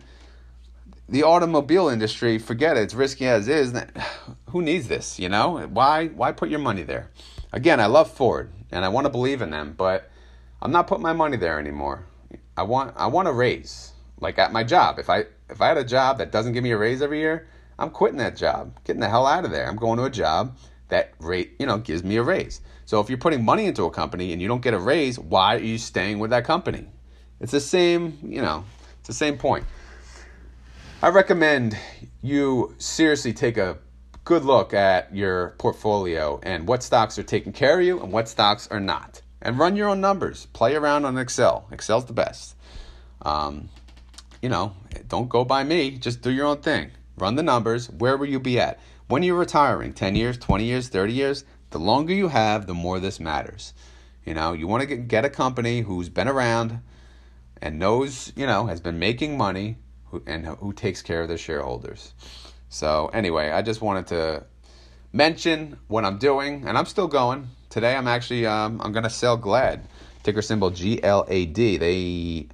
the 1.08 1.22
automobile 1.22 1.88
industry, 1.88 2.38
forget 2.38 2.76
it, 2.76 2.82
it's 2.82 2.94
risky 2.94 3.26
as 3.26 3.48
is. 3.48 3.74
Who 4.50 4.62
needs 4.62 4.88
this, 4.88 5.18
you 5.18 5.28
know? 5.28 5.66
Why 5.72 6.08
why 6.08 6.32
put 6.32 6.50
your 6.50 6.58
money 6.58 6.82
there? 6.82 7.10
Again, 7.52 7.80
I 7.80 7.86
love 7.86 8.10
Ford 8.10 8.50
and 8.70 8.84
I 8.84 8.88
want 8.88 9.06
to 9.06 9.10
believe 9.10 9.40
in 9.40 9.50
them, 9.50 9.74
but 9.76 10.10
I'm 10.60 10.70
not 10.70 10.86
putting 10.86 11.02
my 11.02 11.14
money 11.14 11.38
there 11.38 11.58
anymore. 11.58 12.04
I 12.56 12.62
want 12.62 12.94
I 12.96 13.06
want 13.06 13.28
a 13.28 13.32
raise. 13.32 13.92
Like 14.20 14.38
at 14.38 14.52
my 14.52 14.64
job. 14.64 14.98
If 14.98 15.08
I 15.08 15.24
if 15.48 15.60
I 15.62 15.68
had 15.68 15.78
a 15.78 15.84
job 15.84 16.18
that 16.18 16.30
doesn't 16.30 16.52
give 16.52 16.62
me 16.62 16.72
a 16.72 16.78
raise 16.78 17.00
every 17.00 17.20
year, 17.20 17.48
I'm 17.78 17.90
quitting 17.90 18.18
that 18.18 18.36
job. 18.36 18.78
Getting 18.84 19.00
the 19.00 19.08
hell 19.08 19.26
out 19.26 19.44
of 19.44 19.50
there. 19.50 19.66
I'm 19.66 19.76
going 19.76 19.98
to 19.98 20.04
a 20.04 20.10
job 20.10 20.56
that 20.88 21.12
rate, 21.20 21.54
you 21.58 21.66
know, 21.66 21.78
gives 21.78 22.02
me 22.02 22.16
a 22.16 22.22
raise. 22.22 22.60
So 22.84 23.00
if 23.00 23.08
you're 23.08 23.18
putting 23.18 23.44
money 23.44 23.66
into 23.66 23.84
a 23.84 23.90
company 23.90 24.32
and 24.32 24.42
you 24.42 24.48
don't 24.48 24.62
get 24.62 24.74
a 24.74 24.78
raise, 24.78 25.18
why 25.18 25.56
are 25.56 25.60
you 25.60 25.78
staying 25.78 26.18
with 26.18 26.30
that 26.30 26.44
company? 26.44 26.88
It's 27.40 27.52
the 27.52 27.60
same, 27.60 28.18
you 28.22 28.42
know, 28.42 28.64
the 29.08 29.14
same 29.14 29.36
point. 29.36 29.66
I 31.02 31.08
recommend 31.08 31.76
you 32.22 32.74
seriously 32.78 33.32
take 33.32 33.56
a 33.56 33.78
good 34.24 34.44
look 34.44 34.74
at 34.74 35.14
your 35.14 35.54
portfolio 35.58 36.38
and 36.42 36.68
what 36.68 36.82
stocks 36.82 37.18
are 37.18 37.22
taking 37.22 37.52
care 37.52 37.80
of 37.80 37.84
you 37.84 38.00
and 38.00 38.12
what 38.12 38.28
stocks 38.28 38.68
are 38.68 38.78
not. 38.78 39.22
And 39.40 39.58
run 39.58 39.74
your 39.74 39.88
own 39.88 40.00
numbers. 40.00 40.46
Play 40.52 40.74
around 40.74 41.04
on 41.04 41.16
Excel. 41.16 41.66
Excel's 41.72 42.04
the 42.04 42.12
best. 42.12 42.54
Um, 43.22 43.70
you 44.42 44.48
know, 44.48 44.74
don't 45.08 45.28
go 45.28 45.44
by 45.44 45.64
me. 45.64 45.92
Just 45.92 46.20
do 46.20 46.30
your 46.30 46.46
own 46.46 46.58
thing. 46.58 46.90
Run 47.16 47.36
the 47.36 47.42
numbers. 47.42 47.88
Where 47.88 48.16
will 48.16 48.26
you 48.28 48.38
be 48.38 48.60
at? 48.60 48.78
When 49.06 49.22
you're 49.22 49.38
retiring, 49.38 49.94
10 49.94 50.16
years, 50.16 50.36
20 50.36 50.64
years, 50.64 50.88
30 50.88 51.12
years, 51.12 51.44
the 51.70 51.78
longer 51.78 52.12
you 52.12 52.28
have, 52.28 52.66
the 52.66 52.74
more 52.74 53.00
this 53.00 53.18
matters. 53.18 53.72
You 54.26 54.34
know, 54.34 54.52
you 54.52 54.66
want 54.66 54.82
to 54.82 54.86
get, 54.86 55.08
get 55.08 55.24
a 55.24 55.30
company 55.30 55.80
who's 55.80 56.10
been 56.10 56.28
around, 56.28 56.80
and 57.62 57.78
knows, 57.78 58.32
you 58.36 58.46
know, 58.46 58.66
has 58.66 58.80
been 58.80 58.98
making 58.98 59.36
money, 59.36 59.76
who, 60.06 60.22
and 60.26 60.46
who 60.46 60.72
takes 60.72 61.02
care 61.02 61.22
of 61.22 61.28
their 61.28 61.38
shareholders. 61.38 62.14
So 62.68 63.10
anyway, 63.12 63.50
I 63.50 63.62
just 63.62 63.80
wanted 63.80 64.06
to 64.08 64.44
mention 65.12 65.78
what 65.88 66.04
I'm 66.04 66.18
doing, 66.18 66.64
and 66.66 66.76
I'm 66.76 66.86
still 66.86 67.08
going. 67.08 67.48
Today, 67.70 67.96
I'm 67.96 68.08
actually 68.08 68.46
um, 68.46 68.80
I'm 68.82 68.92
gonna 68.92 69.10
sell 69.10 69.36
Glad, 69.36 69.86
ticker 70.22 70.42
symbol 70.42 70.70
G 70.70 71.02
L 71.02 71.24
A 71.28 71.46
D. 71.46 71.76
They 71.76 72.48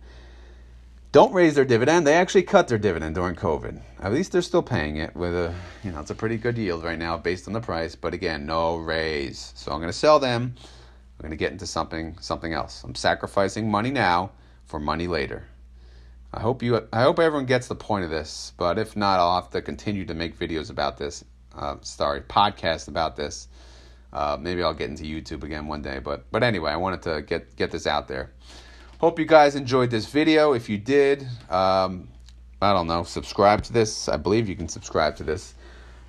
don't 1.12 1.32
raise 1.32 1.54
their 1.54 1.64
dividend. 1.64 2.06
They 2.06 2.14
actually 2.14 2.42
cut 2.42 2.66
their 2.66 2.78
dividend 2.78 3.14
during 3.14 3.37
COVID. 3.37 3.80
At 4.00 4.12
least 4.12 4.32
they're 4.32 4.42
still 4.42 4.64
paying 4.64 4.96
it 4.96 5.14
with 5.14 5.32
a, 5.32 5.54
you 5.84 5.92
know, 5.92 6.00
it's 6.00 6.11
a 6.11 6.14
pretty 6.14 6.37
good 6.37 6.58
yield 6.58 6.82
right 6.82 6.99
now 6.99 7.16
based 7.16 7.46
on 7.46 7.52
the 7.52 7.61
price. 7.61 7.94
But 7.94 8.14
again, 8.14 8.46
no 8.46 8.78
raise. 8.78 9.52
So 9.54 9.70
I'm 9.70 9.78
going 9.78 9.92
to 9.92 9.96
sell 9.96 10.18
them. 10.18 10.56
I'm 10.58 11.23
going 11.23 11.30
to 11.30 11.37
get 11.37 11.52
into 11.52 11.68
something, 11.68 12.18
something 12.20 12.52
else. 12.52 12.82
I'm 12.82 12.96
sacrificing 12.96 13.70
money 13.70 13.92
now 13.92 14.32
for 14.66 14.80
money 14.80 15.06
later. 15.06 15.47
I 16.33 16.40
hope 16.40 16.62
you, 16.62 16.87
I 16.92 17.02
hope 17.02 17.18
everyone 17.18 17.47
gets 17.47 17.68
the 17.68 17.75
point 17.75 18.04
of 18.04 18.11
this. 18.11 18.52
But 18.56 18.78
if 18.78 18.97
not, 18.97 19.21
I'll 19.21 19.40
have 19.40 19.50
to 19.50 19.62
continue 19.62 20.04
to 20.06 20.14
make 20.14 20.38
videos 20.38 20.71
about 20.71 20.97
this. 20.97 21.25
Uh, 21.54 21.76
sorry, 21.83 22.21
podcast 22.23 22.88
about 22.88 23.16
this. 23.16 23.49
Uh, 24.12 24.37
maybe 24.40 24.62
I'll 24.62 24.75
get 24.75 24.90
into 24.90 25.04
YouTube 25.04 25.44
again 25.44 25.66
one 25.66 25.83
day. 25.83 25.99
But, 25.99 26.30
but 26.30 26.42
anyway, 26.42 26.73
I 26.73 26.76
wanted 26.76 27.02
to 27.02 27.23
get 27.23 27.54
get 27.56 27.71
this 27.71 27.87
out 27.87 28.09
there. 28.09 28.33
Hope 28.99 29.18
you 29.18 29.26
guys 29.26 29.54
enjoyed 29.54 29.90
this 29.90 30.06
video. 30.06 30.52
If 30.52 30.68
you 30.68 30.78
did, 30.78 31.23
um, 31.50 32.09
I 32.62 32.73
don't 32.73 32.87
know, 32.87 33.02
subscribe 33.02 33.62
to 33.64 33.73
this. 33.73 34.09
I 34.09 34.16
believe 34.16 34.49
you 34.49 34.56
can 34.56 34.68
subscribe 34.68 35.16
to 35.16 35.25
this. 35.25 35.54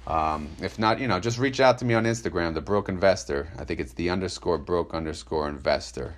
Um, 0.07 0.49
if 0.61 0.77
not, 0.77 0.99
you 0.99 1.07
know, 1.07 1.19
just 1.19 1.39
reach 1.39 1.59
out 1.59 1.79
to 1.79 1.85
me 1.85 1.95
on 1.95 2.03
Instagram, 2.05 2.53
the 2.53 2.61
Broke 2.61 2.89
Investor. 2.89 3.49
I 3.57 3.63
think 3.63 3.79
it's 3.79 3.93
the 3.93 4.11
underscore 4.11 4.59
broke 4.59 4.93
underscore 4.93 5.49
investor. 5.49 6.15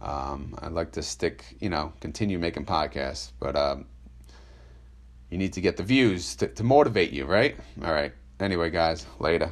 Um, 0.00 0.54
I'd 0.60 0.72
like 0.72 0.92
to 0.92 1.02
stick, 1.02 1.56
you 1.60 1.70
know, 1.70 1.92
continue 2.00 2.38
making 2.38 2.66
podcasts, 2.66 3.32
but 3.40 3.56
um, 3.56 3.86
you 5.30 5.38
need 5.38 5.52
to 5.54 5.60
get 5.60 5.76
the 5.76 5.82
views 5.82 6.36
to, 6.36 6.48
to 6.48 6.62
motivate 6.62 7.10
you, 7.10 7.24
right? 7.24 7.56
All 7.82 7.92
right. 7.92 8.12
Anyway, 8.40 8.70
guys, 8.70 9.06
later. 9.18 9.50